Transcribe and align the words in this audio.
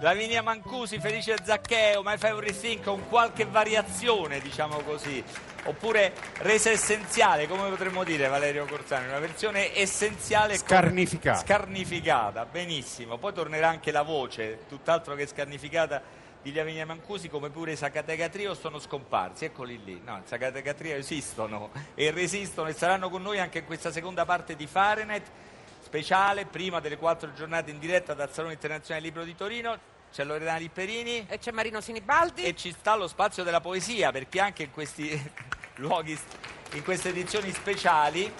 Lavinia 0.00 0.42
Mancusi, 0.42 1.00
Felice 1.00 1.34
Zaccheo, 1.42 2.02
My 2.04 2.16
Favorite 2.18 2.56
Thing 2.56 2.80
con 2.84 3.08
qualche 3.08 3.46
variazione, 3.46 4.38
diciamo 4.38 4.78
così. 4.82 5.22
Oppure 5.64 6.12
resa 6.38 6.70
essenziale, 6.70 7.48
come 7.48 7.68
potremmo 7.68 8.04
dire 8.04 8.28
Valerio 8.28 8.64
Corsani, 8.64 9.08
una 9.08 9.18
versione 9.18 9.76
essenziale 9.76 10.56
Scarnificata. 10.56 11.40
Scarnificata, 11.40 12.44
benissimo. 12.44 13.18
Poi 13.18 13.32
tornerà 13.32 13.68
anche 13.68 13.90
la 13.90 14.02
voce, 14.02 14.60
tutt'altro 14.68 15.16
che 15.16 15.26
scarnificata 15.26 16.00
di 16.40 16.52
Lavinia 16.52 16.86
Mancusi, 16.86 17.28
come 17.28 17.50
pure 17.50 17.72
i 17.72 17.76
Zacatega 17.76 18.28
Trio 18.28 18.54
sono 18.54 18.78
scomparsi, 18.78 19.46
eccoli 19.46 19.82
lì. 19.82 20.00
No, 20.04 20.18
i 20.18 20.22
Zacatega 20.24 20.74
Trio 20.74 20.94
esistono 20.94 21.70
e 21.96 22.12
resistono 22.12 22.68
e 22.68 22.72
saranno 22.72 23.10
con 23.10 23.22
noi 23.22 23.40
anche 23.40 23.58
in 23.58 23.64
questa 23.64 23.90
seconda 23.90 24.24
parte 24.24 24.54
di 24.54 24.68
Fahrenheit 24.68 25.26
speciale, 25.88 26.44
prima 26.44 26.80
delle 26.80 26.98
quattro 26.98 27.32
giornate 27.32 27.70
in 27.70 27.78
diretta 27.78 28.12
dal 28.12 28.30
Salone 28.30 28.52
Internazionale 28.52 29.06
Libro 29.06 29.24
di 29.24 29.34
Torino. 29.34 29.96
C'è 30.12 30.22
Loredana 30.22 30.58
Lipperini 30.58 31.26
E 31.28 31.38
c'è 31.38 31.50
Marino 31.50 31.80
Sinibaldi. 31.80 32.42
e 32.42 32.54
ci 32.54 32.72
sta 32.72 32.94
lo 32.94 33.08
spazio 33.08 33.42
della 33.42 33.60
poesia, 33.60 34.12
perché 34.12 34.38
anche 34.38 34.64
in 34.64 34.70
questi 34.70 35.18
luoghi, 35.76 36.18
in 36.74 36.84
queste 36.84 37.08
edizioni 37.08 37.50
speciali, 37.52 38.30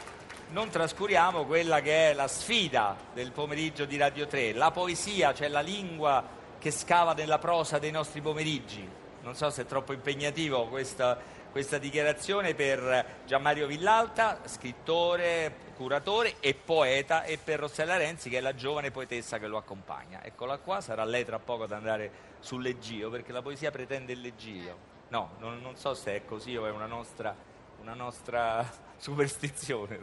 non 0.50 0.68
trascuriamo 0.68 1.46
quella 1.46 1.80
che 1.80 2.10
è 2.10 2.12
la 2.12 2.28
sfida 2.28 2.94
del 3.14 3.32
pomeriggio 3.32 3.86
di 3.86 3.96
Radio 3.96 4.26
3, 4.26 4.52
la 4.52 4.70
poesia, 4.70 5.32
cioè 5.32 5.48
la 5.48 5.60
lingua 5.60 6.22
che 6.58 6.70
scava 6.70 7.14
nella 7.14 7.38
prosa 7.38 7.78
dei 7.78 7.90
nostri 7.90 8.20
pomeriggi. 8.20 8.86
Non 9.22 9.34
so 9.34 9.48
se 9.48 9.62
è 9.62 9.66
troppo 9.66 9.94
impegnativo 9.94 10.66
questa, 10.68 11.18
questa 11.50 11.78
dichiarazione 11.78 12.54
per 12.54 13.22
Gianmario 13.26 13.66
Villalta, 13.66 14.40
scrittore, 14.44 15.66
curatore 15.76 16.34
e 16.40 16.54
poeta, 16.54 17.24
e 17.24 17.38
per 17.38 17.60
Rossella 17.60 17.96
Renzi, 17.96 18.28
che 18.28 18.38
è 18.38 18.40
la 18.40 18.54
giovane 18.54 18.90
poetessa 18.90 19.38
che 19.38 19.46
lo 19.46 19.56
accompagna. 19.56 20.22
Eccola 20.22 20.58
qua, 20.58 20.80
sarà 20.80 21.04
lei 21.04 21.24
tra 21.24 21.38
poco 21.38 21.64
ad 21.64 21.72
andare 21.72 22.10
sull'Eggio, 22.40 23.10
perché 23.10 23.32
la 23.32 23.42
poesia 23.42 23.70
pretende 23.70 24.12
il 24.12 24.20
leggio. 24.20 24.96
No, 25.08 25.30
non, 25.38 25.60
non 25.62 25.76
so 25.76 25.94
se 25.94 26.16
è 26.16 26.24
così 26.24 26.56
o 26.56 26.66
è 26.66 26.70
una 26.70 26.86
nostra, 26.86 27.34
una 27.80 27.94
nostra 27.94 28.68
superstizione. 28.98 29.98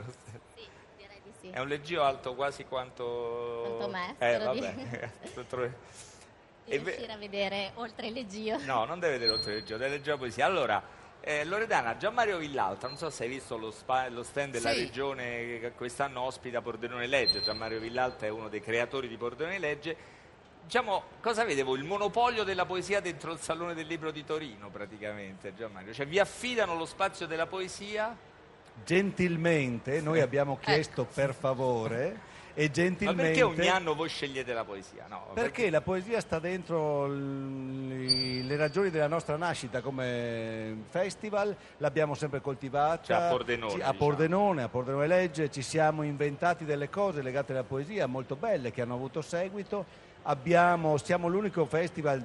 Sì, 0.55 0.67
direi 0.97 1.21
di 1.23 1.31
sì. 1.39 1.49
È 1.49 1.59
un 1.59 1.67
leggio 1.67 2.03
alto 2.03 2.33
quasi 2.33 2.65
quanto... 2.65 3.75
Quanto 3.77 3.89
me, 3.89 4.15
Eh, 4.17 4.37
vabbè. 4.39 4.73
Di 6.65 6.73
riuscire 6.79 7.11
a 7.11 7.17
vedere 7.17 7.71
oltre 7.75 8.07
il 8.07 8.13
leggio. 8.13 8.57
No, 8.65 8.85
non 8.85 8.99
deve 8.99 9.13
vedere 9.13 9.31
oltre 9.33 9.51
il 9.51 9.57
leggio, 9.59 9.77
deve 9.77 9.91
leggere 9.91 10.11
la 10.11 10.17
poesia. 10.17 10.45
Allora, 10.45 10.81
eh, 11.27 11.43
Loredana, 11.43 11.97
Gianmario 11.97 12.37
Villalta, 12.37 12.87
non 12.87 12.97
so 12.97 13.09
se 13.09 13.23
hai 13.23 13.29
visto 13.29 13.57
lo, 13.57 13.71
spa- 13.71 14.07
lo 14.09 14.21
stand 14.21 14.51
della 14.51 14.71
Sì. 14.73 14.81
regione 14.81 15.59
che 15.59 15.71
quest'anno 15.75 16.21
ospita 16.21 16.61
Pordenone 16.61 17.07
Legge. 17.07 17.41
Gianmario 17.41 17.79
Villalta 17.79 18.27
è 18.27 18.29
uno 18.29 18.47
dei 18.47 18.61
creatori 18.61 19.07
di 19.07 19.17
Pordenone 19.17 19.57
Legge. 19.57 19.97
Diciamo, 20.63 21.03
cosa 21.21 21.43
vede 21.43 21.63
voi? 21.63 21.79
Il 21.79 21.85
monopolio 21.85 22.43
della 22.43 22.65
poesia 22.65 22.99
dentro 22.99 23.31
il 23.31 23.39
Salone 23.39 23.73
del 23.73 23.87
Libro 23.87 24.11
di 24.11 24.23
Torino, 24.23 24.69
praticamente, 24.69 25.55
Gianmario. 25.55 25.93
Cioè, 25.93 26.05
vi 26.05 26.19
affidano 26.19 26.75
lo 26.75 26.85
spazio 26.85 27.25
della 27.25 27.47
poesia? 27.47 28.15
Gentilmente, 28.83 30.01
noi 30.01 30.21
abbiamo 30.21 30.59
chiesto 30.61 31.05
per 31.05 31.33
favore 31.33 32.33
e 32.57 32.65
Ma 32.67 32.71
gentilmente... 32.71 33.21
perché 33.21 33.43
ogni 33.43 33.67
anno 33.67 33.93
voi 33.93 34.07
scegliete 34.07 34.53
la 34.53 34.63
poesia? 34.63 35.05
No, 35.09 35.27
Perché 35.33 35.69
la 35.69 35.81
poesia 35.81 36.21
sta 36.21 36.39
dentro 36.39 37.05
l- 37.05 38.45
le 38.45 38.55
ragioni 38.55 38.89
della 38.89 39.07
nostra 39.07 39.35
nascita 39.35 39.81
come 39.81 40.83
festival, 40.89 41.55
l'abbiamo 41.77 42.13
sempre 42.15 42.39
coltivata. 42.41 43.03
Cioè 43.03 43.17
a 43.17 43.29
Pordenone, 43.29 43.71
Ci- 43.71 43.75
a 43.75 43.79
diciamo. 43.79 43.97
Pordenone, 43.97 44.63
a 44.63 44.69
Pordenone 44.69 45.07
Legge, 45.07 45.51
ci 45.51 45.61
siamo 45.61 46.03
inventati 46.03 46.63
delle 46.63 46.89
cose 46.89 47.21
legate 47.21 47.51
alla 47.51 47.63
poesia 47.63 48.07
molto 48.07 48.35
belle 48.37 48.71
che 48.71 48.81
hanno 48.81 48.93
avuto 48.93 49.21
seguito. 49.21 49.85
Abbiamo, 50.23 50.95
siamo 50.97 51.27
l'unico 51.27 51.65
festival 51.65 52.23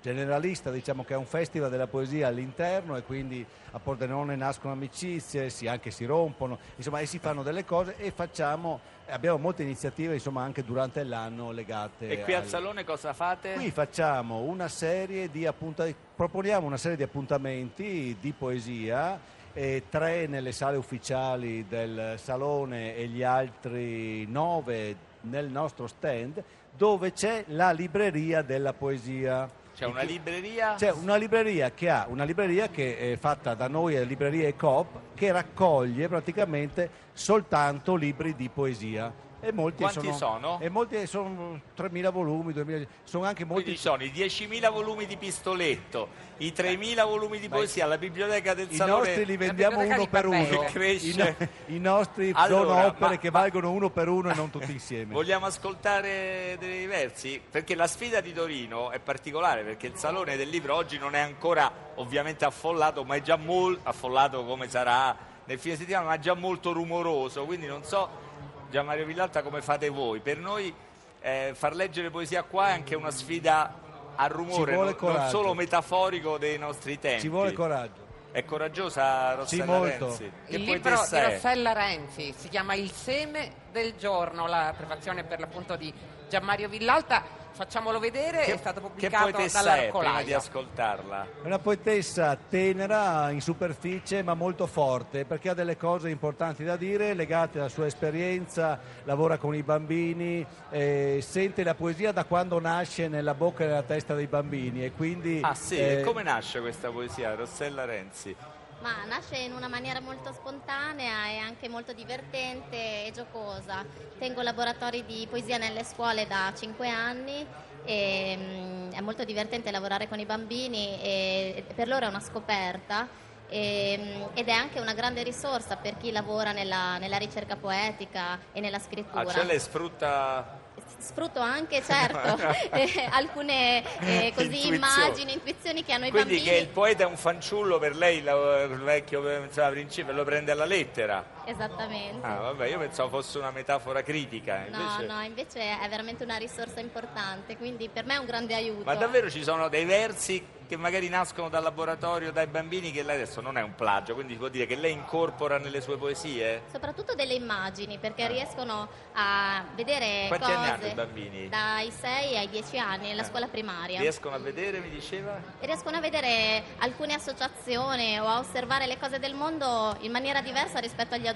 generalista, 0.00 0.70
diciamo 0.70 1.04
che 1.04 1.14
è 1.14 1.16
un 1.16 1.26
festival 1.26 1.70
della 1.70 1.86
poesia 1.86 2.26
all'interno 2.28 2.96
e 2.96 3.02
quindi 3.02 3.44
a 3.70 3.78
Pordenone 3.78 4.34
nascono 4.36 4.72
amicizie, 4.72 5.48
si, 5.48 5.68
anche 5.68 5.90
si 5.92 6.04
rompono, 6.04 6.58
insomma, 6.76 6.98
e 7.00 7.06
si 7.06 7.18
fanno 7.18 7.42
delle 7.44 7.64
cose 7.64 7.96
e 7.98 8.10
facciamo, 8.10 8.80
abbiamo 9.08 9.38
molte 9.38 9.62
iniziative 9.62 10.14
insomma, 10.14 10.42
anche 10.42 10.64
durante 10.64 11.04
l'anno 11.04 11.50
legate 11.50 12.08
E 12.08 12.22
qui 12.22 12.34
al 12.34 12.42
al- 12.42 12.48
Salone 12.48 12.84
cosa 12.84 13.12
fate? 13.12 13.54
Qui 13.54 13.70
facciamo 13.70 14.40
una 14.40 14.68
serie 14.68 15.30
di 15.30 15.46
appuntamenti, 15.46 15.98
proponiamo 16.14 16.66
una 16.66 16.76
serie 16.76 16.96
di 16.96 17.02
appuntamenti 17.02 18.16
di 18.20 18.32
poesia, 18.32 19.18
eh, 19.52 19.84
tre 19.88 20.26
nelle 20.26 20.52
sale 20.52 20.76
ufficiali 20.76 21.66
del 21.68 22.14
Salone 22.16 22.96
e 22.96 23.06
gli 23.06 23.22
altri 23.22 24.26
nove 24.26 24.96
nel 25.22 25.48
nostro 25.48 25.86
stand, 25.86 26.42
dove 26.74 27.12
c'è 27.12 27.44
la 27.48 27.70
libreria 27.70 28.42
della 28.42 28.72
poesia. 28.72 29.60
C'è 29.82 29.88
una 29.88 30.02
libreria? 30.02 30.74
C'è 30.76 30.92
una 30.92 31.16
libreria 31.16 31.72
che 31.72 31.90
ha 31.90 32.06
una 32.08 32.22
libreria 32.22 32.68
che 32.68 32.96
è 32.96 33.16
fatta 33.16 33.54
da 33.54 33.66
noi, 33.66 33.94
è 33.94 34.04
Libreria 34.04 34.46
Ecoop, 34.46 35.12
che 35.16 35.32
raccoglie 35.32 36.06
praticamente 36.06 36.88
soltanto 37.12 37.96
libri 37.96 38.36
di 38.36 38.48
poesia. 38.48 39.12
E 39.44 39.50
molti 39.50 39.82
Quanti 39.82 40.12
sono? 40.12 40.60
E 40.60 40.68
molti 40.68 41.04
sono 41.08 41.60
3.000 41.76 42.12
volumi, 42.12 42.52
2.000, 42.52 42.86
sono 43.02 43.24
anche 43.24 43.44
molti 43.44 43.64
Quindi 43.64 43.80
sono 43.80 44.04
i 44.04 44.12
10.000 44.14 44.70
volumi 44.70 45.04
di 45.04 45.16
pistoletto, 45.16 46.08
i 46.36 46.52
3.000 46.56 47.04
volumi 47.04 47.40
di 47.40 47.48
poesia, 47.48 47.86
la 47.86 47.98
biblioteca 47.98 48.54
del 48.54 48.68
I 48.70 48.76
Salone 48.76 48.98
nostri 48.98 49.24
li 49.26 49.36
vendiamo 49.36 49.80
uno 49.80 50.06
per 50.06 50.26
uno. 50.26 50.44
Che 50.46 50.64
cresce. 50.66 51.08
I, 51.08 51.16
no- 51.16 51.48
i 51.74 51.78
nostri 51.80 52.30
Allora, 52.36 52.68
sono 52.68 52.86
opere 52.86 53.14
ma- 53.14 53.18
che 53.18 53.30
ma- 53.32 53.40
valgono 53.40 53.72
uno 53.72 53.90
per 53.90 54.06
uno 54.06 54.30
e 54.30 54.34
non 54.34 54.50
tutti 54.50 54.70
insieme. 54.70 55.12
Vogliamo 55.12 55.46
ascoltare 55.46 56.56
dei 56.60 56.86
versi? 56.86 57.42
Perché 57.50 57.74
la 57.74 57.88
sfida 57.88 58.20
di 58.20 58.32
Torino 58.32 58.92
è 58.92 59.00
particolare, 59.00 59.64
perché 59.64 59.88
il 59.88 59.96
Salone 59.96 60.36
del 60.36 60.50
Libro 60.50 60.76
oggi 60.76 60.98
non 60.98 61.16
è 61.16 61.20
ancora 61.20 61.68
ovviamente 61.96 62.44
affollato, 62.44 63.02
ma 63.02 63.16
è 63.16 63.22
già 63.22 63.34
molto 63.34 63.80
affollato 63.88 64.44
come 64.44 64.68
sarà 64.68 65.16
nel 65.46 65.58
fine 65.58 65.74
settimana, 65.74 66.06
ma 66.06 66.14
è 66.14 66.18
già 66.20 66.34
molto 66.34 66.70
rumoroso, 66.72 67.44
quindi 67.44 67.66
non 67.66 67.82
so, 67.82 68.30
Gianmario 68.72 69.04
Villalta, 69.04 69.42
come 69.42 69.60
fate 69.60 69.90
voi. 69.90 70.20
Per 70.20 70.38
noi 70.38 70.74
eh, 71.20 71.52
far 71.54 71.74
leggere 71.74 72.08
poesia 72.08 72.42
qua 72.42 72.68
è 72.68 72.72
anche 72.72 72.94
una 72.94 73.10
sfida 73.10 73.78
a 74.16 74.26
rumore, 74.26 74.74
non, 74.74 74.96
non 74.98 75.28
solo 75.28 75.52
metaforico 75.52 76.38
dei 76.38 76.56
nostri 76.58 76.98
tempi. 76.98 77.20
Ci 77.20 77.28
vuole 77.28 77.52
coraggio. 77.52 78.00
È 78.32 78.44
coraggiosa 78.46 79.34
Rossella 79.34 79.62
Sì, 79.64 79.68
molto. 79.68 80.06
Renzi? 80.06 80.32
Che 80.46 80.56
Il 80.56 80.62
libro 80.62 80.90
di? 80.90 81.20
Rossella 81.20 81.72
Renzi 81.72 82.34
si 82.34 82.48
chiama 82.48 82.72
Il 82.72 82.90
seme 82.90 83.52
del 83.72 83.94
giorno, 83.96 84.46
la 84.46 84.72
prefazione 84.76 85.24
per 85.24 85.40
l'appunto 85.40 85.74
di 85.74 85.92
Gianmario 86.28 86.68
Villalta. 86.68 87.40
Facciamolo 87.54 87.98
vedere, 87.98 88.44
è 88.44 88.56
stato 88.56 88.80
che 88.80 88.86
pubblicato 88.86 89.30
poetessa 89.30 89.58
è 89.60 89.88
prima 89.90 90.22
di 90.22 90.30
dall'Arcolaio. 90.30 90.36
ascoltarla? 90.38 91.26
È 91.42 91.46
una 91.46 91.58
poetessa 91.58 92.38
tenera 92.48 93.30
in 93.30 93.42
superficie 93.42 94.22
ma 94.22 94.32
molto 94.32 94.66
forte 94.66 95.26
perché 95.26 95.50
ha 95.50 95.54
delle 95.54 95.76
cose 95.76 96.08
importanti 96.08 96.64
da 96.64 96.76
dire 96.76 97.12
legate 97.12 97.58
alla 97.58 97.68
sua 97.68 97.84
esperienza, 97.84 98.80
lavora 99.04 99.36
con 99.36 99.54
i 99.54 99.62
bambini, 99.62 100.44
eh, 100.70 101.18
sente 101.22 101.62
la 101.62 101.74
poesia 101.74 102.10
da 102.10 102.24
quando 102.24 102.58
nasce 102.58 103.08
nella 103.08 103.34
bocca 103.34 103.64
e 103.64 103.66
nella 103.66 103.82
testa 103.82 104.14
dei 104.14 104.28
bambini 104.28 104.82
e 104.82 104.92
quindi 104.92 105.40
Ah 105.42 105.54
sì, 105.54 105.76
eh, 105.76 106.02
come 106.02 106.22
nasce 106.22 106.60
questa 106.60 106.90
poesia, 106.90 107.34
Rossella 107.34 107.84
Renzi? 107.84 108.34
Ma 108.82 109.04
nasce 109.06 109.36
in 109.36 109.52
una 109.52 109.68
maniera 109.68 110.00
molto 110.00 110.32
spontanea 110.32 111.28
e 111.28 111.38
anche 111.38 111.68
molto 111.68 111.92
divertente 111.92 113.06
e 113.06 113.12
giocosa. 113.14 113.84
Tengo 114.18 114.42
laboratori 114.42 115.04
di 115.06 115.24
poesia 115.30 115.56
nelle 115.56 115.84
scuole 115.84 116.26
da 116.26 116.52
5 116.52 116.88
anni 116.88 117.46
e 117.84 118.36
mm, 118.36 118.90
è 118.90 119.00
molto 119.00 119.22
divertente 119.24 119.70
lavorare 119.70 120.08
con 120.08 120.18
i 120.18 120.26
bambini 120.26 121.00
e 121.00 121.64
per 121.74 121.86
loro 121.86 122.06
è 122.06 122.08
una 122.08 122.18
scoperta 122.18 123.06
e, 123.48 123.98
mm, 124.00 124.22
ed 124.34 124.48
è 124.48 124.52
anche 124.52 124.80
una 124.80 124.94
grande 124.94 125.22
risorsa 125.22 125.76
per 125.76 125.96
chi 125.96 126.10
lavora 126.10 126.50
nella, 126.50 126.98
nella 126.98 127.18
ricerca 127.18 127.54
poetica 127.54 128.36
e 128.50 128.60
nella 128.60 128.80
scrittura. 128.80 129.20
Ah, 129.20 129.26
cioè 129.26 129.44
lei 129.44 129.60
sfrutta 129.60 130.61
Sfrutto 131.02 131.40
anche, 131.40 131.82
certo, 131.82 132.38
eh, 132.70 133.08
alcune 133.10 133.82
eh, 134.00 134.32
così 134.36 134.68
immagini, 134.68 135.32
intuizioni 135.32 135.84
che 135.84 135.92
hanno 135.92 136.06
i 136.06 136.10
Quindi 136.10 136.34
bambini. 136.36 136.48
che 136.48 136.62
il 136.62 136.68
poeta 136.68 137.02
è 137.02 137.06
un 137.06 137.16
fanciullo 137.16 137.80
per 137.80 137.96
lei, 137.96 138.22
la- 138.22 138.62
il 138.62 138.78
vecchio 138.78 139.42
insomma, 139.42 139.68
principe, 139.70 140.12
lo 140.12 140.22
prende 140.22 140.52
alla 140.52 140.64
lettera. 140.64 141.24
Esattamente. 141.44 142.26
Ah, 142.26 142.36
vabbè, 142.40 142.66
io 142.68 142.78
pensavo 142.78 143.08
fosse 143.20 143.38
una 143.38 143.50
metafora 143.50 144.02
critica. 144.02 144.64
No, 144.68 144.78
Invece... 144.80 145.06
no, 145.06 145.20
invece 145.22 145.78
è 145.80 145.88
veramente 145.88 146.24
una 146.24 146.36
risorsa 146.36 146.80
importante, 146.80 147.56
quindi 147.56 147.88
per 147.88 148.04
me 148.04 148.14
è 148.14 148.18
un 148.18 148.26
grande 148.26 148.54
aiuto. 148.54 148.84
Ma 148.84 148.94
davvero 148.94 149.30
ci 149.30 149.42
sono 149.42 149.68
dei 149.68 149.84
versi 149.84 150.60
che 150.68 150.76
magari 150.78 151.10
nascono 151.10 151.50
dal 151.50 151.62
laboratorio, 151.62 152.32
dai 152.32 152.46
bambini, 152.46 152.92
che 152.92 153.02
lei 153.02 153.16
adesso 153.16 153.42
non 153.42 153.58
è 153.58 153.62
un 153.62 153.74
plagio, 153.74 154.14
quindi 154.14 154.32
si 154.34 154.38
può 154.38 154.48
dire 154.48 154.64
che 154.64 154.74
lei 154.76 154.92
incorpora 154.92 155.58
nelle 155.58 155.82
sue 155.82 155.98
poesie? 155.98 156.62
Soprattutto 156.72 157.14
delle 157.14 157.34
immagini, 157.34 157.98
perché 157.98 158.26
riescono 158.26 158.88
a 159.12 159.64
vedere 159.74 160.28
Quanti 160.28 160.46
cose 160.46 160.56
anni 160.56 160.70
hanno 160.70 160.86
i 160.86 160.94
bambini? 160.94 161.48
dai 161.50 161.90
6 161.90 162.36
ai 162.38 162.48
10 162.48 162.78
anni 162.78 163.08
nella 163.08 163.20
Eh. 163.20 163.26
scuola 163.26 163.48
primaria. 163.48 164.00
Riescono 164.00 164.34
a 164.34 164.38
vedere, 164.38 164.78
mi 164.78 164.88
diceva? 164.88 165.38
E 165.60 165.66
riescono 165.66 165.98
a 165.98 166.00
vedere 166.00 166.62
alcune 166.78 167.12
associazioni 167.14 168.18
o 168.18 168.26
a 168.26 168.38
osservare 168.38 168.86
le 168.86 168.96
cose 168.98 169.18
del 169.18 169.34
mondo 169.34 169.94
in 170.00 170.10
maniera 170.10 170.40
diversa 170.40 170.78
rispetto 170.78 171.12
agli 171.14 171.26
adulti. 171.26 171.31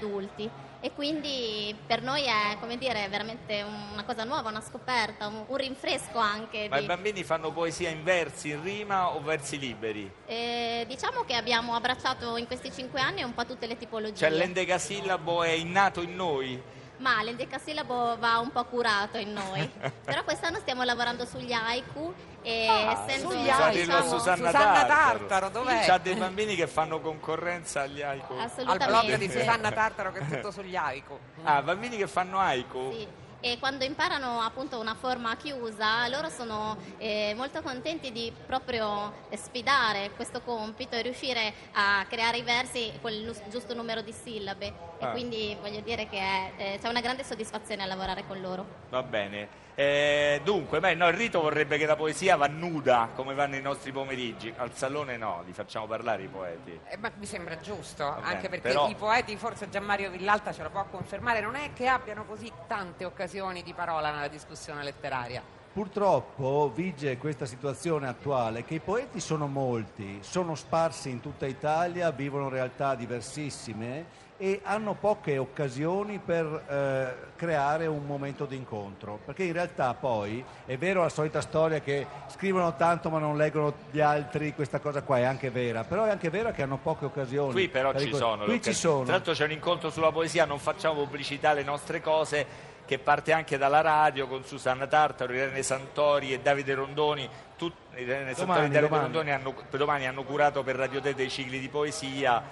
E 0.80 0.92
quindi 0.94 1.74
per 1.86 2.02
noi 2.02 2.24
è 2.24 2.56
come 2.60 2.76
dire 2.76 3.08
veramente 3.08 3.64
una 3.92 4.04
cosa 4.04 4.24
nuova, 4.24 4.50
una 4.50 4.60
scoperta, 4.60 5.26
un, 5.26 5.44
un 5.46 5.56
rinfresco 5.56 6.18
anche. 6.18 6.68
Ma 6.68 6.78
di- 6.78 6.84
i 6.84 6.86
bambini 6.86 7.24
fanno 7.24 7.50
poesia 7.50 7.88
in 7.88 8.04
versi, 8.04 8.50
in 8.50 8.62
rima 8.62 9.14
o 9.14 9.20
versi 9.20 9.58
liberi? 9.58 10.10
Eh, 10.26 10.84
diciamo 10.86 11.24
che 11.24 11.34
abbiamo 11.34 11.74
abbracciato 11.74 12.36
in 12.36 12.46
questi 12.46 12.70
cinque 12.70 13.00
anni 13.00 13.22
un 13.22 13.34
po' 13.34 13.44
tutte 13.44 13.66
le 13.66 13.76
tipologie. 13.76 14.16
Cioè 14.16 14.30
l'endecasillabo 14.30 15.42
è 15.42 15.50
innato 15.50 16.02
in 16.02 16.14
noi? 16.14 16.62
Ma 16.98 17.22
l'endecasillabo 17.22 18.16
va 18.18 18.38
un 18.38 18.50
po' 18.50 18.64
curato 18.64 19.18
in 19.18 19.32
noi. 19.32 19.70
Però 20.04 20.24
quest'anno 20.24 20.58
stiamo 20.58 20.82
lavorando 20.82 21.24
sugli 21.26 21.52
haiku 21.52 22.12
e 22.42 22.66
essendo 22.66 23.30
sugli 23.30 23.46
Sa 23.46 23.66
haiku, 23.66 23.78
diciamo, 23.78 24.02
Susanna, 24.02 24.36
Susanna 24.36 24.52
Tartaro. 24.52 25.18
Tartaro, 25.18 25.48
dov'è? 25.50 25.84
C'ha 25.84 25.98
dei 25.98 26.14
bambini 26.14 26.54
che 26.54 26.66
fanno 26.66 27.00
concorrenza 27.00 27.82
agli 27.82 28.02
haiku. 28.02 28.32
Al 28.32 28.40
assolutamente. 28.40 28.86
blog 28.86 29.16
di 29.16 29.30
Susanna 29.30 29.70
Tartaro 29.72 30.12
che 30.12 30.18
è 30.20 30.26
tutto 30.26 30.50
sugli 30.50 30.76
haiku. 30.76 31.18
Ah, 31.42 31.62
bambini 31.62 31.96
che 31.96 32.06
fanno 32.06 32.38
haiku? 32.38 32.92
Sì. 32.92 33.24
E 33.40 33.58
quando 33.58 33.84
imparano 33.84 34.40
appunto 34.40 34.80
una 34.80 34.94
forma 34.94 35.36
chiusa, 35.36 36.08
loro 36.08 36.28
sono 36.30 36.76
eh, 36.96 37.32
molto 37.36 37.60
contenti 37.62 38.10
di 38.10 38.32
proprio 38.46 39.12
eh, 39.28 39.36
sfidare 39.36 40.10
questo 40.16 40.40
compito 40.40 40.96
e 40.96 41.02
riuscire 41.02 41.52
a 41.72 42.04
creare 42.08 42.38
i 42.38 42.42
versi 42.42 42.90
con 43.00 43.12
il 43.12 43.36
giusto 43.48 43.74
numero 43.74 44.00
di 44.00 44.12
sillabe. 44.12 44.72
Ah. 44.98 45.08
E 45.08 45.10
quindi 45.12 45.56
voglio 45.60 45.80
dire 45.80 46.08
che 46.08 46.18
è- 46.18 46.52
eh, 46.56 46.78
c'è 46.80 46.88
una 46.88 47.00
grande 47.00 47.22
soddisfazione 47.24 47.82
a 47.82 47.86
lavorare 47.86 48.24
con 48.26 48.40
loro. 48.40 48.64
Va 48.88 49.02
bene. 49.02 49.64
Eh, 49.78 50.40
dunque, 50.42 50.80
beh, 50.80 50.94
no, 50.94 51.06
il 51.08 51.14
rito 51.14 51.38
vorrebbe 51.42 51.76
che 51.76 51.84
la 51.84 51.96
poesia 51.96 52.34
va 52.36 52.46
nuda 52.46 53.10
come 53.14 53.34
vanno 53.34 53.56
i 53.56 53.60
nostri 53.60 53.92
pomeriggi. 53.92 54.50
Al 54.56 54.72
salone 54.72 55.18
no, 55.18 55.42
li 55.44 55.52
facciamo 55.52 55.86
parlare 55.86 56.22
i 56.22 56.28
poeti. 56.28 56.80
Eh, 56.88 56.96
ma 56.96 57.10
mi 57.14 57.26
sembra 57.26 57.58
giusto, 57.60 58.10
bene, 58.14 58.26
anche 58.26 58.48
perché 58.48 58.68
però- 58.68 58.88
i 58.88 58.94
poeti, 58.94 59.36
forse 59.36 59.68
Gianmario 59.68 60.08
Villalta 60.10 60.50
ce 60.54 60.62
lo 60.62 60.70
può 60.70 60.86
confermare, 60.86 61.40
non 61.42 61.56
è 61.56 61.74
che 61.74 61.88
abbiano 61.88 62.24
così 62.24 62.50
tante 62.66 63.04
occasioni 63.04 63.24
di 63.62 63.74
parola 63.74 64.12
nella 64.12 64.28
discussione 64.28 64.84
letteraria. 64.84 65.42
Purtroppo 65.72 66.70
vige 66.74 67.18
questa 67.18 67.44
situazione 67.44 68.06
attuale 68.06 68.64
che 68.64 68.74
i 68.74 68.78
poeti 68.80 69.20
sono 69.20 69.46
molti, 69.46 70.20
sono 70.22 70.54
sparsi 70.54 71.10
in 71.10 71.20
tutta 71.20 71.44
Italia, 71.44 72.10
vivono 72.12 72.48
realtà 72.48 72.94
diversissime 72.94 74.24
e 74.38 74.60
hanno 74.62 74.94
poche 74.94 75.38
occasioni 75.38 76.18
per 76.18 76.46
eh, 76.46 77.34
creare 77.36 77.86
un 77.86 78.06
momento 78.06 78.44
di 78.44 78.56
incontro. 78.56 79.18
Perché 79.24 79.44
in 79.44 79.52
realtà 79.52 79.92
poi 79.94 80.42
è 80.66 80.76
vero 80.78 81.02
la 81.02 81.08
solita 81.08 81.40
storia 81.40 81.80
che 81.80 82.06
scrivono 82.28 82.76
tanto 82.76 83.10
ma 83.10 83.18
non 83.18 83.36
leggono 83.36 83.74
gli 83.90 84.00
altri, 84.00 84.54
questa 84.54 84.78
cosa 84.78 85.02
qua 85.02 85.18
è 85.18 85.24
anche 85.24 85.50
vera, 85.50 85.84
però 85.84 86.04
è 86.04 86.10
anche 86.10 86.30
vero 86.30 86.52
che 86.52 86.62
hanno 86.62 86.78
poche 86.78 87.06
occasioni. 87.06 87.52
Qui 87.52 87.68
però 87.68 87.92
per 87.92 88.00
ci 88.00 88.14
sono. 88.14 88.44
Qui 88.44 88.62
ci 88.62 88.70
occasioni. 88.70 88.74
sono. 88.74 89.04
Tra 89.04 89.12
l'altro 89.12 89.32
c'è 89.32 89.44
un 89.44 89.52
incontro 89.52 89.90
sulla 89.90 90.12
poesia, 90.12 90.44
non 90.44 90.58
facciamo 90.58 91.02
pubblicità 91.02 91.50
alle 91.50 91.64
nostre 91.64 92.00
cose, 92.00 92.74
che 92.86 92.98
parte 92.98 93.32
anche 93.32 93.58
dalla 93.58 93.80
radio 93.82 94.26
con 94.28 94.44
Susanna 94.44 94.86
Tartaro, 94.86 95.32
Irene 95.34 95.62
Santori 95.62 96.32
e 96.32 96.40
Davide 96.40 96.74
Rondoni. 96.74 97.28
Tut- 97.56 97.74
Irene 97.96 98.34
Santori 98.34 98.46
Domani, 98.46 98.64
e 98.66 98.68
Davide 98.68 98.80
domani. 98.88 99.02
Rondoni 99.02 99.30
hanno, 99.32 99.54
domani 99.70 100.06
hanno 100.06 100.22
curato 100.24 100.62
per 100.62 100.76
Radio 100.76 101.00
Te 101.00 101.14
dei 101.14 101.28
cicli 101.28 101.58
di 101.58 101.68
poesia. 101.68 102.42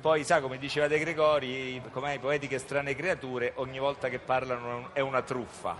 Poi, 0.00 0.22
sa, 0.24 0.40
come 0.40 0.58
diceva 0.58 0.86
De 0.86 0.98
Gregori, 0.98 1.80
come 1.92 2.14
i 2.14 2.18
poeti 2.18 2.46
che 2.48 2.58
strane 2.58 2.94
creature, 2.94 3.52
ogni 3.56 3.78
volta 3.78 4.08
che 4.08 4.18
parlano 4.18 4.90
è 4.92 5.00
una 5.00 5.22
truffa. 5.22 5.74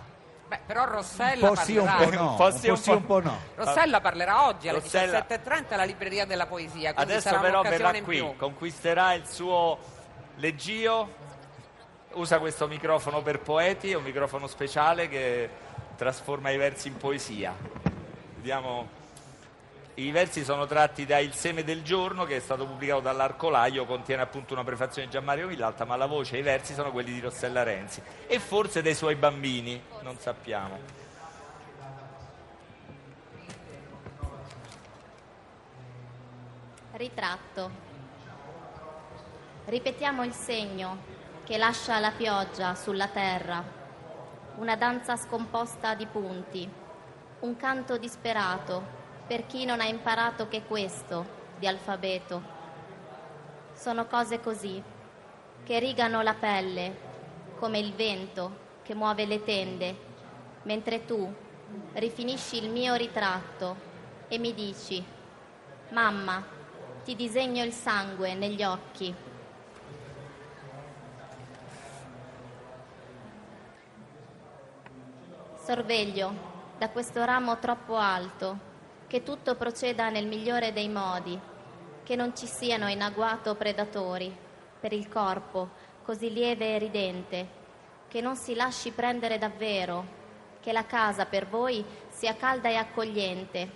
Beh, 0.46 0.60
però 0.66 0.82
Un 0.84 0.92
Rossella 0.92 1.46
po' 1.48 1.54
sì, 1.56 1.76
un 1.76 1.84
parlerà. 1.86 2.10
po' 2.10 2.22
no, 2.22 2.30
Un 2.30 2.36
po' 2.36 2.44
un 2.44 2.52
sì, 2.52 2.66
po' 2.66 2.72
un 2.72 2.76
sì, 2.78 2.90
po'- 2.90 2.96
un 2.96 3.06
po' 3.06 3.20
no. 3.20 3.38
Rossella 3.54 4.00
parlerà 4.00 4.46
oggi 4.46 4.68
alle 4.68 4.80
Rossella- 4.80 5.24
17.30 5.26 5.74
alla 5.74 5.84
libreria 5.84 6.24
della 6.26 6.46
poesia. 6.46 6.92
Adesso 6.94 7.20
sarà 7.20 7.40
però 7.40 7.62
verrà 7.62 7.92
qui, 8.02 8.34
conquisterà 8.36 9.12
il 9.14 9.26
suo 9.26 9.78
leggio, 10.36 11.08
usa 12.14 12.38
questo 12.38 12.66
microfono 12.66 13.22
per 13.22 13.40
poeti, 13.40 13.90
è 13.90 13.94
un 13.94 14.02
microfono 14.02 14.46
speciale 14.46 15.08
che 15.08 15.48
trasforma 15.96 16.50
i 16.50 16.56
versi 16.56 16.88
in 16.88 16.96
poesia. 16.96 17.54
Vediamo. 18.36 19.02
I 19.96 20.10
versi 20.10 20.42
sono 20.42 20.66
tratti 20.66 21.06
da 21.06 21.18
Il 21.18 21.34
seme 21.34 21.62
del 21.62 21.82
giorno, 21.82 22.24
che 22.24 22.36
è 22.36 22.40
stato 22.40 22.66
pubblicato 22.66 23.00
dall'Arcolaio, 23.00 23.84
contiene 23.84 24.22
appunto 24.22 24.52
una 24.52 24.64
prefazione 24.64 25.06
di 25.06 25.12
Gianmario 25.12 25.46
Villalta, 25.46 25.84
ma 25.84 25.94
la 25.94 26.06
voce 26.06 26.34
e 26.34 26.40
i 26.40 26.42
versi 26.42 26.74
sono 26.74 26.90
quelli 26.90 27.12
di 27.12 27.20
Rossella 27.20 27.62
Renzi 27.62 28.02
e 28.26 28.40
forse 28.40 28.82
dei 28.82 28.94
suoi 28.94 29.14
bambini, 29.14 29.80
non 30.02 30.18
sappiamo. 30.18 31.02
Ritratto. 36.92 37.70
Ripetiamo 39.66 40.24
il 40.24 40.32
segno 40.32 41.14
che 41.44 41.58
lascia 41.58 41.98
la 41.98 42.10
pioggia 42.10 42.74
sulla 42.74 43.08
terra, 43.08 43.62
una 44.56 44.76
danza 44.76 45.14
scomposta 45.14 45.94
di 45.94 46.06
punti, 46.06 46.66
un 47.40 47.56
canto 47.56 47.98
disperato 47.98 48.82
per 49.26 49.44
chi 49.46 49.66
non 49.66 49.80
ha 49.80 49.84
imparato 49.84 50.48
che 50.48 50.64
questo 50.64 51.26
di 51.58 51.66
alfabeto. 51.66 52.42
Sono 53.74 54.06
cose 54.06 54.40
così, 54.40 54.82
che 55.64 55.78
rigano 55.78 56.22
la 56.22 56.32
pelle, 56.32 56.98
come 57.58 57.78
il 57.78 57.92
vento 57.92 58.62
che 58.82 58.94
muove 58.94 59.26
le 59.26 59.44
tende, 59.44 59.96
mentre 60.62 61.04
tu 61.04 61.30
rifinisci 61.92 62.56
il 62.62 62.70
mio 62.70 62.94
ritratto 62.94 63.76
e 64.28 64.38
mi 64.38 64.54
dici, 64.54 65.04
mamma, 65.90 66.42
ti 67.04 67.14
disegno 67.14 67.62
il 67.64 67.72
sangue 67.72 68.32
negli 68.34 68.62
occhi. 68.62 69.14
Sorveglio 75.64 76.30
da 76.76 76.90
questo 76.90 77.24
ramo 77.24 77.58
troppo 77.58 77.96
alto 77.96 78.58
che 79.06 79.22
tutto 79.22 79.54
proceda 79.54 80.10
nel 80.10 80.26
migliore 80.26 80.74
dei 80.74 80.90
modi, 80.90 81.40
che 82.02 82.16
non 82.16 82.36
ci 82.36 82.46
siano 82.46 82.86
in 82.90 83.00
agguato 83.00 83.54
predatori 83.54 84.30
per 84.78 84.92
il 84.92 85.08
corpo 85.08 85.70
così 86.02 86.30
lieve 86.30 86.74
e 86.74 86.78
ridente, 86.78 87.48
che 88.08 88.20
non 88.20 88.36
si 88.36 88.54
lasci 88.54 88.90
prendere 88.90 89.38
davvero, 89.38 90.04
che 90.60 90.70
la 90.70 90.84
casa 90.84 91.24
per 91.24 91.46
voi 91.46 91.82
sia 92.10 92.36
calda 92.36 92.68
e 92.68 92.74
accogliente, 92.74 93.70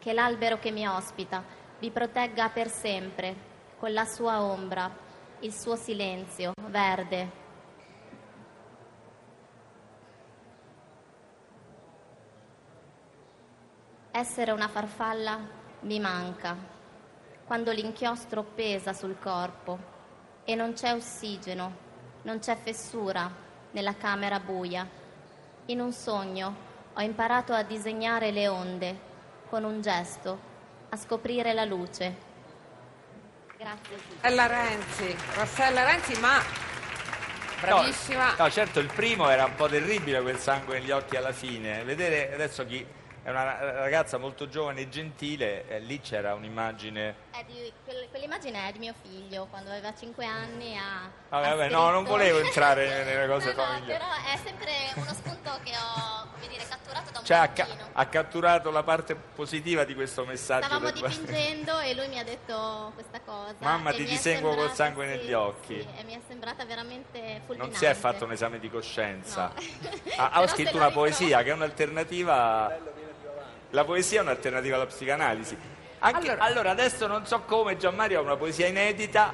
che 0.00 0.12
l'albero 0.12 0.58
che 0.58 0.70
mi 0.70 0.86
ospita 0.86 1.42
vi 1.78 1.90
protegga 1.90 2.50
per 2.50 2.68
sempre 2.68 3.34
con 3.78 3.94
la 3.94 4.04
sua 4.04 4.42
ombra, 4.42 4.94
il 5.38 5.54
suo 5.54 5.76
silenzio 5.76 6.52
verde. 6.66 7.41
Essere 14.22 14.52
una 14.52 14.68
farfalla 14.68 15.36
mi 15.80 15.98
manca 15.98 16.56
quando 17.44 17.72
l'inchiostro 17.72 18.44
pesa 18.44 18.92
sul 18.92 19.16
corpo 19.18 19.76
e 20.44 20.54
non 20.54 20.74
c'è 20.74 20.92
ossigeno, 20.92 21.76
non 22.22 22.38
c'è 22.38 22.56
fessura 22.56 23.28
nella 23.72 23.96
camera 23.96 24.38
buia. 24.38 24.88
In 25.66 25.80
un 25.80 25.92
sogno 25.92 26.54
ho 26.92 27.00
imparato 27.00 27.52
a 27.52 27.64
disegnare 27.64 28.30
le 28.30 28.46
onde 28.46 29.00
con 29.48 29.64
un 29.64 29.80
gesto, 29.80 30.38
a 30.90 30.96
scoprire 30.96 31.52
la 31.52 31.64
luce. 31.64 32.16
Grazie. 33.58 33.96
Rossella 34.20 34.46
Renzi, 34.46 35.16
Rossella 35.34 35.82
Renzi, 35.82 36.20
ma 36.20 36.40
bravissima. 37.60 38.36
No, 38.36 38.44
no, 38.44 38.50
certo, 38.50 38.78
il 38.78 38.92
primo 38.94 39.28
era 39.28 39.46
un 39.46 39.56
po' 39.56 39.66
terribile 39.66 40.22
quel 40.22 40.38
sangue 40.38 40.78
negli 40.78 40.92
occhi 40.92 41.16
alla 41.16 41.32
fine. 41.32 41.82
Vedere 41.82 42.32
adesso 42.32 42.64
chi 42.64 43.00
è 43.22 43.30
una 43.30 43.72
ragazza 43.80 44.18
molto 44.18 44.48
giovane 44.48 44.80
e 44.82 44.88
gentile, 44.88 45.68
e 45.68 45.78
lì 45.78 46.00
c'era 46.00 46.34
un'immagine. 46.34 47.14
È 47.30 47.44
di- 47.46 47.72
quel- 47.84 48.08
quell'immagine 48.10 48.68
è 48.68 48.72
di 48.72 48.78
mio 48.80 48.94
figlio, 49.00 49.46
quando 49.48 49.70
aveva 49.70 49.94
5 49.94 50.24
anni 50.26 50.76
ha... 50.76 51.08
Vabbè, 51.28 51.46
ha 51.46 51.54
vabbè, 51.54 51.68
no, 51.70 51.90
non 51.90 52.04
volevo 52.04 52.40
entrare 52.40 52.86
nelle 53.04 53.26
cose 53.28 53.52
No, 53.54 53.62
no, 53.62 53.68
familiari. 53.68 53.92
però 53.92 54.10
è 54.32 54.36
sempre 54.42 54.72
uno 54.96 55.12
spunto 55.14 55.50
che 55.62 55.70
ho, 55.70 56.26
come 56.32 56.48
dire, 56.48 56.64
catturato 56.68 57.10
da 57.12 57.18
un 57.20 57.24
Cioè, 57.24 57.36
ha, 57.36 57.52
ha 57.92 58.06
catturato 58.06 58.70
la 58.70 58.82
parte 58.82 59.14
positiva 59.14 59.84
di 59.84 59.94
questo 59.94 60.24
messaggio. 60.24 60.66
Stavamo 60.66 60.90
del- 60.90 61.08
dipingendo 61.08 61.78
e 61.78 61.94
lui 61.94 62.08
mi 62.08 62.18
ha 62.18 62.24
detto 62.24 62.90
questa 62.94 63.20
cosa. 63.20 63.54
Mamma, 63.58 63.92
ti 63.92 64.04
disegno 64.04 64.54
col 64.54 64.72
sangue 64.72 65.06
sì, 65.08 65.16
negli 65.16 65.32
occhi. 65.32 65.80
sì, 65.80 66.00
e 66.00 66.02
mi 66.04 66.14
è 66.14 66.20
sembrata 66.26 66.64
veramente 66.64 67.40
fulminante. 67.46 67.56
Non 67.56 67.72
si 67.74 67.84
è 67.84 67.94
fatto 67.94 68.24
un 68.24 68.32
esame 68.32 68.58
di 68.58 68.68
coscienza. 68.68 69.52
No. 69.54 69.62
Ha, 70.16 70.30
ha 70.30 70.46
scritto 70.48 70.76
una 70.76 70.90
poesia 70.90 71.42
che 71.44 71.50
è 71.50 71.52
un'alternativa. 71.52 72.90
La 73.72 73.84
poesia 73.84 74.20
è 74.20 74.22
un'alternativa 74.22 74.76
alla 74.76 74.86
psicanalisi. 74.86 75.56
Anche- 75.98 76.18
Allora- 76.30 76.44
allora, 76.44 76.70
adesso 76.70 77.06
non 77.06 77.26
so 77.26 77.40
come 77.40 77.76
Gianmario 77.76 78.18
ha 78.18 78.22
una 78.22 78.36
poesia 78.36 78.66
inedita 78.66 79.32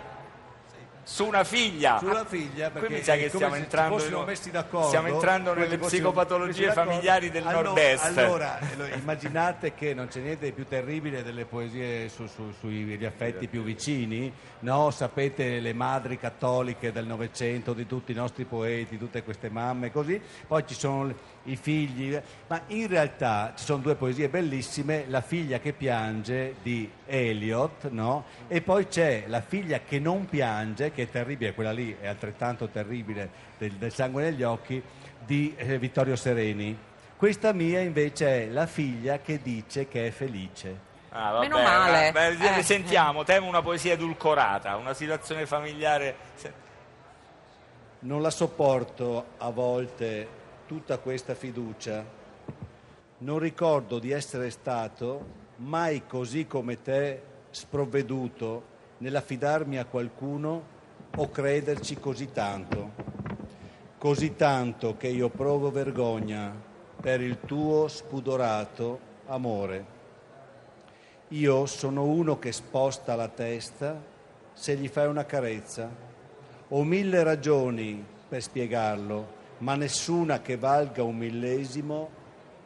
su 1.11 1.25
una 1.25 1.43
figlia. 1.43 1.97
Sulla 2.01 2.27
figlia, 2.27 2.69
Qui 2.71 2.81
perché 2.81 2.97
mi 2.97 3.03
sa 3.03 3.15
che 3.17 3.29
stiamo 3.31 3.55
entrando, 3.55 3.99
stiamo 3.99 5.07
entrando 5.07 5.55
nelle 5.55 5.79
psicopatologie 5.79 6.71
familiari 6.73 7.31
del 7.31 7.47
Allora- 7.47 7.63
nord-est. 7.69 8.05
Allora, 8.19 8.59
immaginate 8.95 9.73
che 9.73 9.95
non 9.95 10.09
c'è 10.09 10.21
niente 10.21 10.45
di 10.45 10.53
più 10.53 10.67
terribile 10.69 11.23
delle 11.23 11.47
poesie 11.47 12.11
su- 12.11 12.27
su- 12.27 12.53
sugli 12.61 13.03
affetti 13.07 13.49
più 13.49 13.63
vicini, 13.63 14.31
no? 14.61 14.91
Sapete 14.91 15.61
le 15.61 15.73
madri 15.73 16.19
cattoliche 16.19 16.93
del 16.93 17.07
Novecento, 17.07 17.73
di 17.73 17.87
tutti 17.87 18.13
i 18.13 18.15
nostri 18.15 18.45
poeti, 18.45 18.99
tutte 18.99 19.23
queste 19.23 19.49
mamme, 19.49 19.91
così. 19.91 20.21
Poi 20.47 20.63
ci 20.67 20.75
sono 20.75 21.11
i 21.45 21.57
figli, 21.57 22.21
ma 22.49 22.61
in 22.67 22.87
realtà 22.87 23.55
ci 23.57 23.65
sono 23.65 23.81
due 23.81 23.95
poesie 23.95 24.29
bellissime, 24.29 25.07
La 25.09 25.23
figlia 25.23 25.59
che 25.59 25.73
piange 25.73 26.57
di 26.63 26.91
Eliot, 27.07 27.89
no? 27.89 28.27
E 28.47 28.61
poi 28.61 28.87
c'è 28.89 29.25
La 29.27 29.41
figlia 29.41 29.81
che 29.81 29.99
non 29.99 30.27
piange, 30.27 30.93
che 30.99 31.05
è 31.05 31.11
terribile, 31.11 31.55
quella 31.55 31.71
lì 31.71 31.97
è 32.01 32.09
altrettanto 32.09 32.67
terribile, 32.67 33.31
del, 33.57 33.71
del 33.75 33.93
sangue 33.93 34.25
negli 34.25 34.43
occhi, 34.43 34.83
di 35.25 35.55
eh, 35.57 35.79
Vittorio 35.79 36.17
Sereni. 36.17 36.77
Questa 37.17 37.53
mia 37.53 37.79
invece 37.79 38.27
è 38.27 38.47
La 38.49 38.67
figlia 38.67 39.21
che 39.21 39.41
dice 39.41 39.87
che 39.87 40.09
è 40.09 40.11
felice. 40.11 40.87
Ah, 41.11 41.31
vabbè, 41.31 41.47
Meno 41.47 41.63
male. 41.63 42.11
vabbè, 42.11 42.59
Eh, 42.59 42.63
sentiamo, 42.65 43.23
temo 43.23 43.47
una 43.47 43.63
poesia 43.63 43.93
edulcorata, 43.93 44.75
una 44.75 44.93
situazione 44.93 45.47
familiare. 45.47 46.17
Non 48.01 48.21
la 48.21 48.31
sopporto 48.31 49.35
a 49.37 49.51
volte 49.51 50.27
tutta 50.67 50.99
questa 50.99 51.37
fiducia. 51.37 52.05
Non 53.19 53.39
ricordo 53.39 54.01
di 54.01 54.11
essere 54.11 54.51
stato 54.51 55.27
mai 55.59 56.07
così 56.09 56.49
come 56.49 56.83
te 56.83 57.23
sprovveduto 57.51 58.65
nell'affidarmi 58.99 59.79
a 59.79 59.85
qualcuno 59.85 60.77
o 61.17 61.31
crederci 61.31 61.99
così 61.99 62.31
tanto. 62.33 62.91
Così 63.99 64.37
tanto 64.37 64.97
che 64.97 65.09
io 65.09 65.29
provo 65.29 65.71
vergogna 65.71 66.55
per 67.01 67.21
il 67.21 67.41
tuo 67.41 67.89
spudorato 67.89 68.99
amore. 69.27 69.97
Io 71.29 71.67
sono 71.67 72.05
uno 72.05 72.39
che 72.39 72.53
sposta 72.53 73.15
la 73.15 73.29
testa 73.29 74.01
se 74.53 74.77
gli 74.77 74.89
fai 74.89 75.07
una 75.07 75.27
carezza. 75.27 75.91
Ho 76.69 76.85
mille 76.85 77.23
ragioni 77.23 78.05
per 78.29 78.43
spiegarlo, 78.43 79.37
ma 79.59 79.75
nessuna 79.75 80.41
che 80.41 80.57
valga 80.57 81.03
un 81.03 81.17
millesimo 81.17 82.11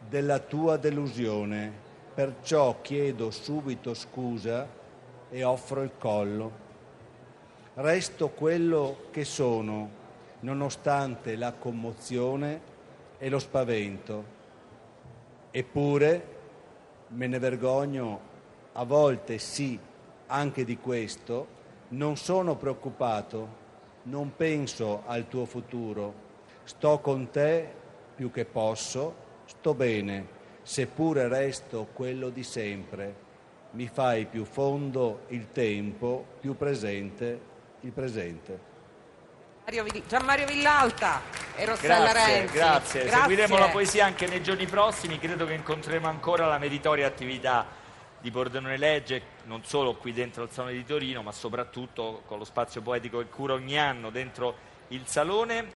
della 0.08 0.38
tua 0.38 0.76
delusione. 0.76 1.72
Perciò 2.14 2.80
chiedo 2.82 3.30
subito 3.30 3.94
scusa 3.94 4.68
e 5.30 5.44
offro 5.44 5.82
il 5.82 5.92
collo. 5.98 6.61
Resto 7.74 8.28
quello 8.28 9.04
che 9.10 9.24
sono, 9.24 9.88
nonostante 10.40 11.36
la 11.36 11.52
commozione 11.52 12.60
e 13.16 13.30
lo 13.30 13.38
spavento. 13.38 14.24
Eppure 15.50 16.26
me 17.08 17.26
ne 17.26 17.38
vergogno 17.38 18.20
a 18.72 18.84
volte 18.84 19.38
sì, 19.38 19.78
anche 20.26 20.66
di 20.66 20.76
questo, 20.76 21.46
non 21.88 22.18
sono 22.18 22.56
preoccupato, 22.56 23.48
non 24.02 24.36
penso 24.36 25.04
al 25.06 25.26
tuo 25.28 25.46
futuro, 25.46 26.12
sto 26.64 26.98
con 26.98 27.30
te 27.30 27.66
più 28.14 28.30
che 28.30 28.44
posso, 28.44 29.14
sto 29.46 29.72
bene, 29.72 30.26
seppure 30.60 31.26
resto 31.26 31.88
quello 31.94 32.28
di 32.28 32.42
sempre, 32.42 33.14
mi 33.70 33.86
fai 33.86 34.26
più 34.26 34.44
fondo 34.44 35.20
il 35.28 35.50
tempo, 35.52 36.26
più 36.38 36.54
presente 36.54 37.51
il 37.82 37.92
presente. 37.92 38.70
Gianmario 40.08 40.46
Villalta 40.46 41.20
e 41.54 41.64
Rossella 41.64 42.10
Grazie, 42.10 42.38
Renzi. 42.38 42.54
grazie. 42.54 43.08
Seguiremo 43.08 43.58
la 43.58 43.68
poesia 43.68 44.04
anche 44.04 44.26
nei 44.26 44.42
giorni 44.42 44.66
prossimi. 44.66 45.18
Credo 45.18 45.46
che 45.46 45.54
incontreremo 45.54 46.08
ancora 46.08 46.46
la 46.46 46.58
meritoria 46.58 47.06
attività 47.06 47.66
di 48.20 48.30
Pordenone 48.30 48.76
Legge, 48.76 49.22
non 49.44 49.64
solo 49.64 49.94
qui 49.94 50.12
dentro 50.12 50.42
al 50.42 50.50
Salone 50.50 50.74
di 50.74 50.84
Torino, 50.84 51.22
ma 51.22 51.32
soprattutto 51.32 52.22
con 52.26 52.38
lo 52.38 52.44
spazio 52.44 52.80
poetico 52.80 53.18
che 53.18 53.28
cura 53.28 53.54
ogni 53.54 53.78
anno 53.78 54.10
dentro 54.10 54.56
il 54.88 55.06
Salone. 55.06 55.70